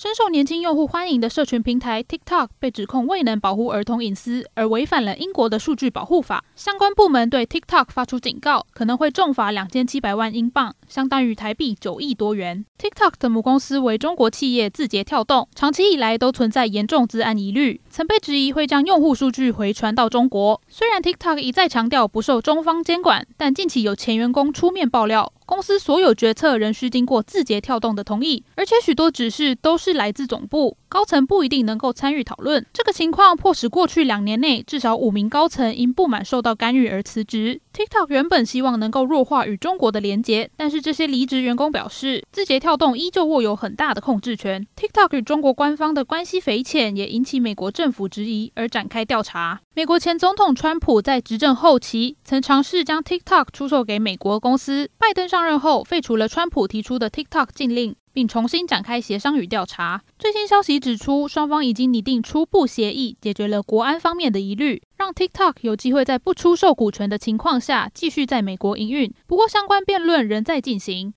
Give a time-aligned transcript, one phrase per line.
[0.00, 6.44] 深受年轻用户欢迎的社群平台 TikTok 被指控未能保护儿童隐私，而违反了英国的数据保护法。
[6.54, 12.64] 相关部门对 TikTok 发出警告，可能会重罚两千七百万英镑，相当于台币九亿多元。
[12.78, 20.60] TikTok 的母公司为中国企业字节跳动，长期以来都存在严重资安疑虑，曾被质疑会将用户数据回传到中国。
[20.68, 25.32] 虽然 TikTok 一再强调不受中方监管，但近期有前员工出面爆料。
[25.48, 30.76] 公司所有决策仍需经过字节跳动的同意，而且许多指示都是来自总部。
[30.88, 37.60] 高层不一定能够参与讨论，这个情况迫使过去两年内至少五名高层因不满受到干预而辞职。
[37.74, 44.66] TikTok 原本希望能够弱化与中国的连结，但是这些离职员工表示，字节跳动依旧握有很大的控制权。
[44.76, 49.60] TikTok 与中国官方的关系匪浅，也引起美国政府质疑而展开调查。
[49.74, 57.94] 美国前总统川普在执政后期曾尝试将 TikTok 出售给美国公司，拜登上任后废除了川普提出的 TikTok 禁令。
[58.18, 60.02] 并重新展开协商与调查。
[60.18, 69.14] 最新消息指出，双方已经拟定初步协议，解决了国安方面的疑虑，让 TikTok 有机会在不出售股权的情况下继续在美国营运。
[69.28, 71.06] 不过，相关辩论仍在进行。